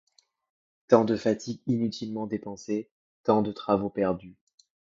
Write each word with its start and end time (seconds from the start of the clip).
Tant 0.87 1.05
de 1.05 1.15
fatigues 1.15 1.61
inutilement 1.67 2.25
dépensées, 2.25 2.89
tant 3.21 3.43
de 3.43 3.51
travaux 3.51 3.91
perdus! 3.91 4.35